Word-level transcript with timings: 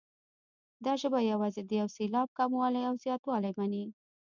دا 0.85 0.93
ژبه 1.01 1.19
یوازې 1.31 1.61
د 1.65 1.71
یو 1.81 1.87
سېلاب 1.95 2.27
کموالی 2.37 2.81
او 2.89 2.93
زیاتوالی 3.03 3.51
مني. 3.59 3.83